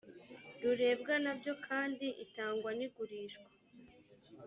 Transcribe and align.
rurebwa 0.63 1.13
na 1.25 1.33
byo 1.39 1.53
kandi 1.67 2.07
itangwa 2.25 2.69
n 2.77 2.79
igurishwa 2.87 3.49